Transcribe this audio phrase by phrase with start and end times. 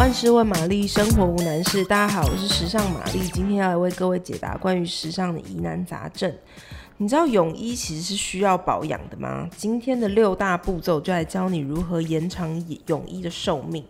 [0.00, 1.84] 万事问玛丽，生活无难事。
[1.84, 6.34] 大家好，我是时尚玛丽，今天要来为各位解答关于时尚的疑难杂症。
[6.96, 9.46] 你知道泳衣其实是需要保养的吗？
[9.58, 12.48] 今天的六大步骤就来教你如何延长
[12.86, 13.84] 泳衣的寿命。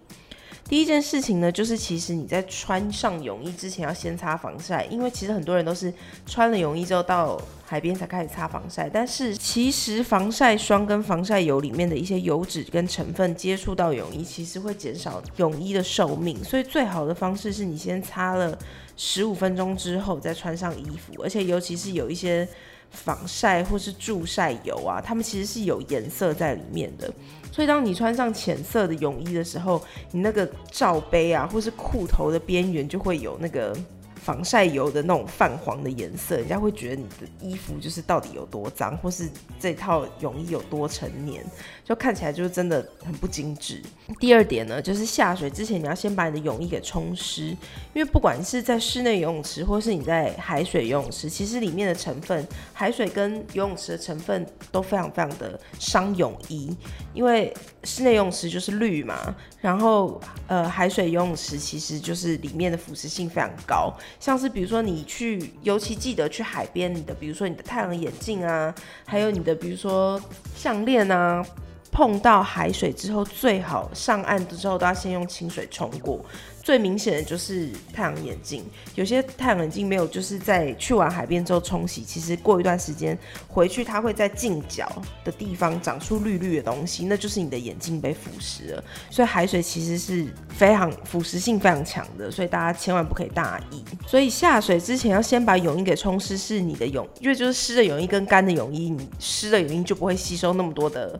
[0.71, 5.93] 第一件事情呢，就是其实你在穿上泳衣之前要先擦防晒，因为其实很多人都是
[6.25, 18.57] 穿了泳衣之后到海边才开始擦防晒，但是其实防晒霜跟防晒油里面的一些油脂跟成分接触到泳衣，其实会减少泳衣的寿命，所以最好的方式是你先擦了
[18.96, 22.46] 十五分钟之后再穿上衣服，而且尤其是有一些。
[22.91, 27.13] 防晒或是助晒油啊，它们其实是有颜色在里面的，
[27.53, 29.83] 所以当你穿上浅色的泳衣的时候，
[30.13, 33.77] 你那个罩杯啊，或是裤头的边缘就会有那个。
[34.23, 41.45] 防晒油的那种泛黄的颜色，人家会觉得你的衣服就是到底有多脏，或是这套泳衣有多成年，
[41.84, 43.83] 就看起来就是真的很不精致。
[44.19, 47.48] 第二点呢，就是下水之前你要先把你的泳衣给冲湿，
[47.95, 56.76] 因为不管是在室内游泳池，或是你在海水游泳池，其实里面的成分，海水跟游泳池的成分都非常非常的伤泳衣，
[57.15, 57.54] 因为
[57.85, 63.96] 室内游泳池就是氯嘛，然后呃海水游泳池其实就是里面的腐蚀性非常高。
[64.21, 68.72] 像是比如说你去，尤其记得去海边，你的比如说你的太阳眼镜啊，
[69.04, 70.21] 还有你的比如说
[70.54, 71.44] 项链啊。
[71.91, 76.25] 碰到海水之后，最好上岸之后都要先用清水冲过。
[76.62, 78.62] 最明显的就是太阳眼镜，
[78.94, 83.19] 有些太阳眼镜没有，就是在去完海边之后冲洗，其实过一段时间
[83.49, 84.87] 回去，它会在镜角
[85.25, 88.84] 的地方长出绿绿的东西，那就是你的眼镜被腐蚀了。
[89.10, 93.82] 所以海水其实是非常腐蚀性非常强的，所以大家千万不可以大意。
[94.06, 101.19] 所以下水之前要先把泳衣给冲湿，是你的泳，因为就是湿的泳衣跟干的泳衣，你湿的泳衣就不会吸收那么多的。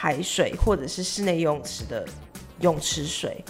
[0.00, 2.06] 海水或者是室内游泳池的
[2.60, 3.44] 泳池水。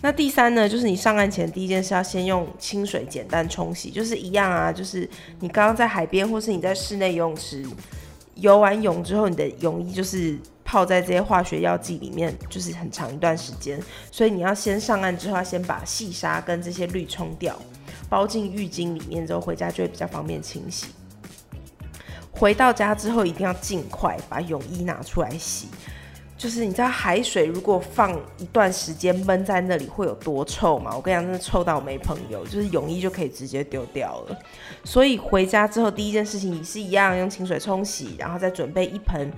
[0.00, 5.08] 那第三呢，就是你上岸前第一件事要先用清水简单冲洗，就是一样啊，就是
[5.38, 7.64] 你刚刚在海边或是你在室内游泳池
[8.34, 13.80] 游完泳之后，你的泳衣就是泡在这些化学药剂里面，就是很长一段时间，
[14.10, 17.56] 所以你要先上岸之后先把细沙跟这些氯冲掉，
[18.08, 20.86] 包进浴巾里面之后回家就会比较方便清洗。
[22.42, 25.68] 回到家之后一定要尽快把泳衣拿出来洗。
[26.36, 30.90] 就是你知道海水如果放一段时间闷在那里会有多臭吗？
[30.92, 32.44] 我跟你讲，真的臭到我没朋友。
[32.44, 34.36] 就是泳衣就可以直接丢掉了。
[34.82, 39.32] 所以回家之后第一件事情，你是一样用清水冲洗，然后再准备一盆。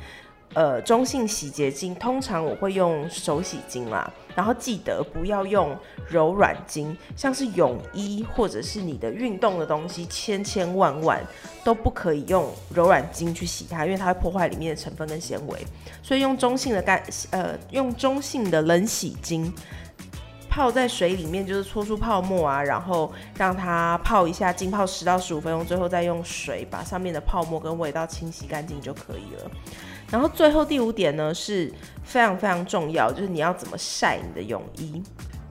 [0.55, 5.77] 呃，中性洗洁精，通常我会用手洗精啦，然后记得不要用
[6.09, 11.21] 柔软精，像是泳衣或者是你的运动的东西，千千万万
[11.65, 15.59] 都不可以用柔软精去洗它，因为它会破坏里面的成分跟纤维。
[16.03, 19.53] 所以用中性的干，呃，用中性的冷洗精
[20.55, 29.51] 泡在水里面，就是搓出泡沫啊，然后让它泡一下，浸泡十到十五分钟，最后再用水把上面的泡沫跟味道清洗干净就可以了。
[30.13, 35.03] 然后最后第五点呢，是非常非常重要，就是你要怎么晒你的泳衣。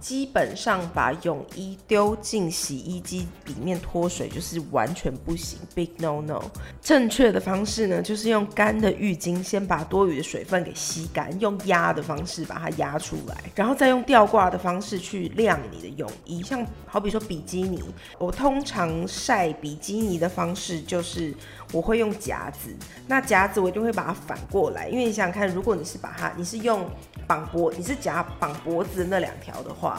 [0.03, 6.41] 基本上把泳衣丢进洗衣机里面脱水就是完全不行，big no no。
[6.81, 16.43] 正确的方式呢，就是用干的浴巾先把多余的水分给吸干，用压的方式把它压出来，然后再用吊挂的方式去晾你的泳衣。
[16.43, 17.81] 像好比说比基尼，
[18.19, 21.33] 我通常晒比基尼的方式就是
[21.71, 22.75] 我会用夹子，
[23.07, 26.85] 那夹子我一定会把它反过来，因为你想想看，如果你是把它，你是用。
[27.25, 29.92] 绑脖，你是夹绑脖子的那两条的话，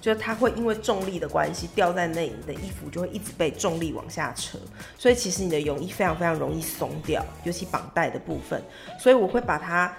[0.00, 4.56] 就是它会因为重力的关系掉在那里，你的衣服就会一直被重力往下扯，
[4.96, 8.62] 所以其实你的泳衣非常非常容易松掉，尤其绑带的部分。
[9.00, 9.92] 所以我会把它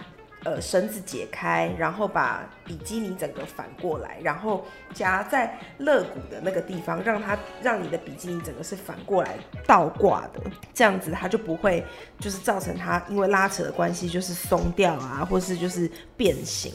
[0.46, 9.36] 呃绳子解开，然后把比基尼整个反过来，然后夹在肋骨的那个地方，让它让你的比基尼整个是反过来
[9.66, 10.40] 倒挂的，
[10.74, 11.84] 这样子它就不会
[12.18, 16.72] 就是造成它因为拉扯的关系就是松掉啊，或是就是变形。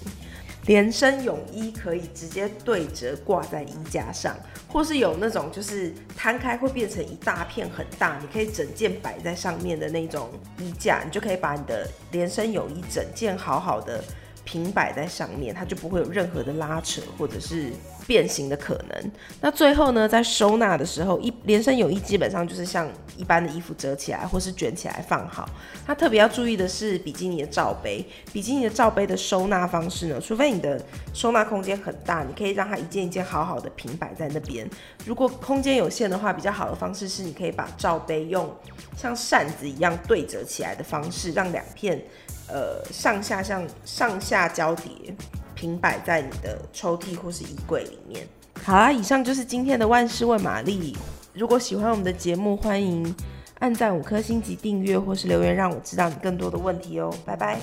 [0.66, 4.36] 连身泳衣可以直接对折挂在衣架上，
[4.68, 14.02] 或是有那种就是摊开会变成一大片很大，你可以整件摆在上面的那种衣架，你就可以把你的连身泳衣整件好好的
[14.44, 17.72] 平摆在上面，它就不会有任何的拉扯或者是。
[18.04, 19.12] 变形的可能。
[19.40, 25.48] 那最后呢，在收纳的时候，一连身泳衣基本上就是像一般的衣服折起来或是卷起来放好。
[25.86, 30.84] 它特别要注意的是比基尼的罩杯，比基尼的罩杯的收纳方式呢，除非你的
[31.14, 34.68] 收纳空间很大，你可以让它一件一件好好的平摆在那边。
[35.06, 38.52] 如果空间有限的话，比较好的方式是你可以把罩杯用
[38.96, 42.02] 像扇子一样对折起来的方式，让两片
[42.48, 45.14] 呃上下像上下交叠。
[45.54, 48.26] 平摆在你的抽屉或是衣柜里面。
[48.64, 50.96] 好啦，以上就是今天的万事问玛丽。
[51.34, 53.14] 如果喜欢我们的节目，欢迎
[53.60, 57.14] 按赞五颗星及订阅，或是留言让我知道你更多的问题哦。
[57.24, 57.60] 拜拜。